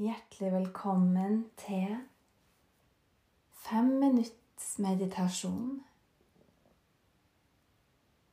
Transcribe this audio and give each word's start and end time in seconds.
Hjertelig 0.00 0.48
velkommen 0.54 1.34
til 1.60 1.90
fem 3.66 3.88
minutts 4.00 4.68
meditasjon. 4.80 5.74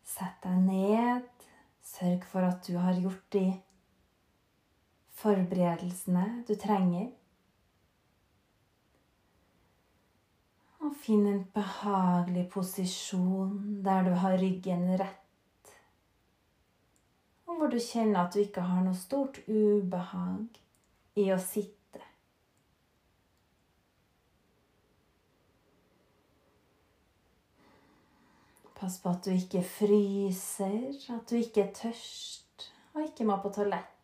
Sett 0.07 0.37
deg 0.45 0.61
ned. 0.63 1.25
Sørg 1.83 2.23
for 2.29 2.47
at 2.47 2.61
du 2.69 2.77
har 2.79 2.95
gjort 3.03 3.25
de 3.35 3.41
forberedelsene 5.19 6.23
du 6.47 6.53
trenger. 6.61 7.09
Og 10.79 10.95
finn 11.01 11.25
en 11.33 11.41
behagelig 11.57 12.45
posisjon 12.53 13.81
der 13.89 14.07
du 14.07 14.13
har 14.21 14.37
ryggen 14.39 14.87
rett, 15.03 15.75
og 17.43 17.59
hvor 17.59 17.75
du 17.75 17.77
kjenner 17.89 18.21
at 18.23 18.31
du 18.31 18.45
ikke 18.45 18.63
har 18.69 18.87
noe 18.87 18.95
stort 18.95 19.41
ubehag 19.49 20.63
i 21.17 21.27
å 21.33 21.37
sitte. 21.41 21.73
Pass 28.77 28.99
på 29.01 29.09
at 29.09 29.25
du 29.25 29.33
ikke 29.33 29.63
fryser, 29.65 30.93
at 31.15 31.29
du 31.29 31.39
ikke 31.39 31.65
er 31.65 31.75
tørst 31.75 32.67
og 32.93 33.05
ikke 33.07 33.25
må 33.25 33.39
på 33.41 33.53
toalettet. 33.55 33.96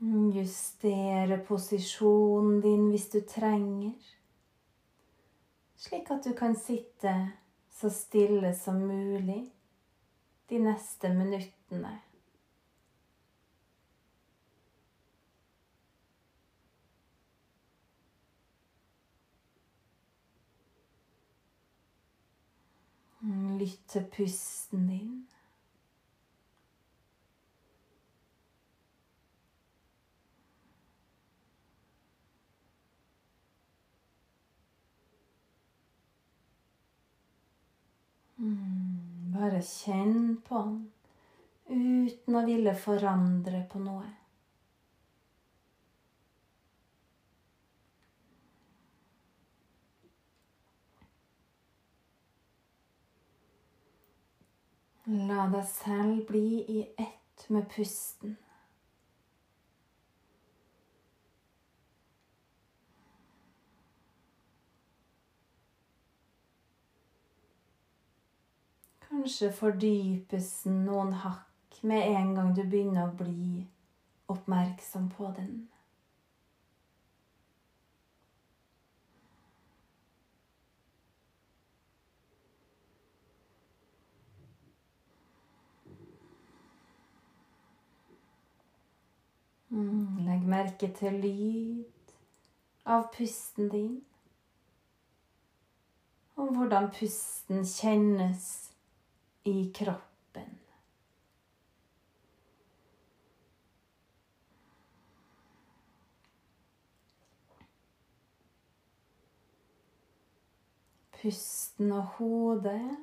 Justere 0.00 1.38
posisjonen 1.38 2.60
din 2.60 2.88
hvis 2.90 3.06
du 3.08 3.20
trenger, 3.24 3.94
slik 5.80 6.10
at 6.12 6.24
du 6.24 6.34
kan 6.36 6.52
sitte 6.56 7.14
så 7.72 7.88
stille 7.90 8.50
som 8.54 8.76
mulig 8.76 9.46
de 10.50 10.58
neste 10.60 11.08
minuttene. 11.08 11.94
Lytt 23.56 23.88
til 23.88 24.04
pusten 24.12 24.84
din. 24.92 25.16
Mm, 38.36 39.32
bare 39.32 39.62
kjenn 39.62 40.36
på 40.44 40.60
den 40.66 40.84
uten 42.06 42.36
å 42.36 42.42
ville 42.46 42.74
forandre 42.78 43.62
på 43.70 43.80
noe. 43.82 44.06
La 55.06 55.46
deg 55.52 55.64
selv 55.70 56.24
bli 56.28 56.48
i 56.76 56.80
ett 56.98 57.48
med 57.54 57.68
pusten. 57.70 58.36
Kanskje 69.06 69.52
fordypes 69.54 70.50
noen 70.66 71.12
hakk 71.22 71.78
med 71.86 72.08
en 72.10 72.34
gang 72.34 72.52
du 72.56 72.64
begynner 72.64 73.06
å 73.06 73.14
bli 73.14 73.62
oppmerksom 74.32 75.06
på 75.14 75.30
den. 75.36 75.68
Mm, 89.70 90.26
legg 90.26 90.46
merke 90.50 90.90
til 90.98 91.22
lyd 91.22 92.14
av 92.90 93.10
pusten 93.14 93.70
din, 93.70 93.98
og 96.34 96.56
hvordan 96.56 96.90
pusten 96.96 97.62
kjennes 97.62 98.46
i 99.46 99.72
kroppen. 99.74 100.58
Pusten 111.16 111.92
og 111.92 112.04
hodet 112.18 112.96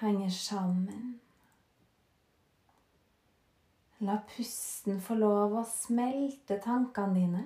henger 0.00 0.30
sammen. 0.30 1.20
La 4.04 4.18
pusten 4.28 4.98
få 5.00 5.14
lov 5.16 5.54
å 5.60 5.62
smelte 5.68 6.58
tankene 6.64 7.14
dine, 7.20 7.44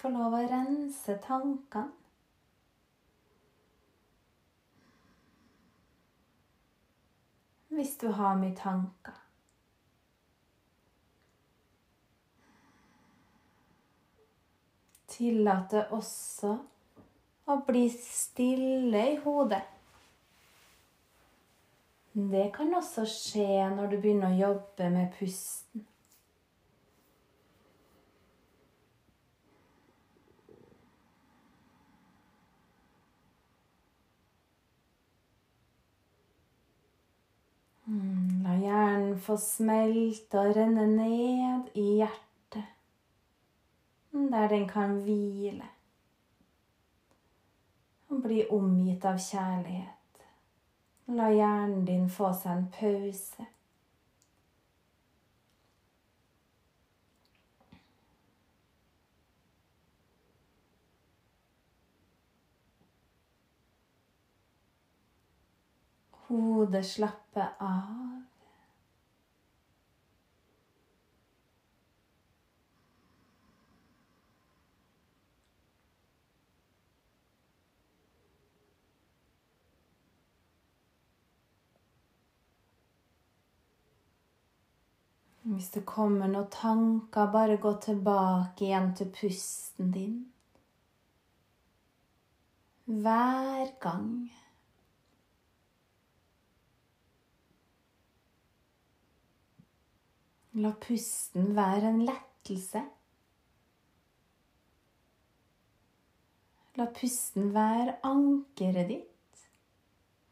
få 0.00 0.12
lov 0.14 0.36
å 0.38 0.44
rense 0.48 1.16
tankene. 1.26 1.96
Hvis 7.80 7.96
du 7.96 8.10
har 8.12 8.34
mye 8.36 8.52
tanker. 8.56 9.16
Tillate 15.08 15.86
også 15.96 16.52
å 17.48 17.56
bli 17.64 17.86
stille 17.94 19.04
i 19.14 19.18
hodet. 19.24 19.62
Det 22.12 22.50
kan 22.52 22.74
også 22.76 23.06
skje 23.08 23.70
når 23.72 23.94
du 23.94 24.00
begynner 24.02 24.34
å 24.34 24.42
jobbe 24.42 24.90
med 24.92 25.14
pusten. 25.16 25.86
Mm, 37.90 38.42
la 38.44 38.52
hjernen 38.54 39.09
få 39.22 39.36
smelte 39.40 40.40
og 40.40 40.56
renne 40.56 40.86
ned 40.90 41.70
i 41.78 41.86
hjertet, 42.00 42.72
der 44.12 44.48
den 44.48 44.66
kan 44.68 44.98
hvile 45.04 45.68
og 48.10 48.22
bli 48.24 48.42
omgitt 48.50 49.04
av 49.06 49.18
kjærlighet. 49.22 49.96
La 51.14 51.30
hjernen 51.30 51.86
din 51.86 52.08
få 52.10 52.32
seg 52.34 52.56
en 52.56 52.68
pause. 52.74 53.46
Hodet 66.30 66.84
slapper 66.86 67.56
av. 67.58 68.20
Hvis 85.50 85.72
det 85.74 85.80
kommer 85.82 86.28
noen 86.30 86.50
tanker, 86.54 87.30
bare 87.32 87.56
gå 87.58 87.72
tilbake 87.82 88.68
igjen 88.68 88.92
til 88.94 89.08
pusten 89.10 89.90
din. 89.90 90.20
Hver 92.86 93.72
gang. 93.82 94.12
La 100.62 100.70
pusten 100.86 101.52
være 101.58 101.92
en 101.96 102.00
lettelse. 102.06 102.86
La 106.78 106.90
pusten 106.94 107.54
være 107.58 107.98
ankeret 108.06 108.94
ditt, 108.94 109.46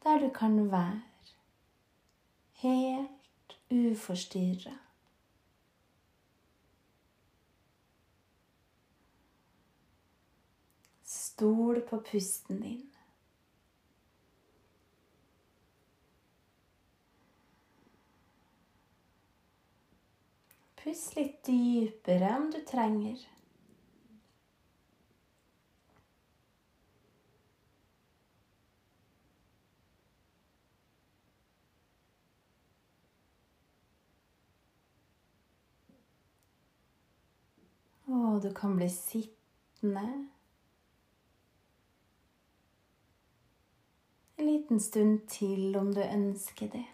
der 0.03 0.23
du 0.23 0.31
kan 0.35 0.61
være 0.71 1.01
helt 2.63 3.57
uforstyrra. 3.69 4.79
Stol 11.39 11.81
på 11.81 12.01
pusten 12.01 12.61
din. 12.61 12.85
Pust 20.83 21.15
litt 21.15 21.37
dypere 21.47 22.33
om 22.35 22.49
du 22.51 22.59
trenger. 22.67 23.23
Og 38.09 38.41
du 38.43 38.51
kan 38.57 38.75
bli 38.75 38.91
sittende 38.91 40.05
liten 44.59 44.79
stund 44.79 45.27
til 45.31 45.75
om 45.79 45.93
du 45.93 46.01
ønsker 46.03 46.67
det. 46.73 46.85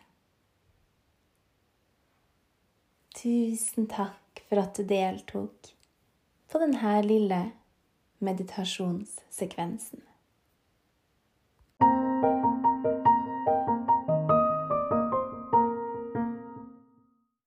Tusen 3.16 3.88
takk 3.90 4.44
for 4.50 4.62
at 4.62 4.78
du 4.78 4.86
deltok 4.86 5.72
på 6.52 6.62
denne 6.62 6.92
lille 7.06 7.40
meditasjonssekvensen. 8.20 10.04